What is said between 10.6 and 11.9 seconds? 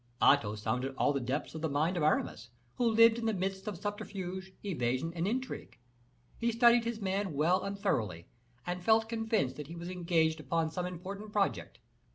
some important project.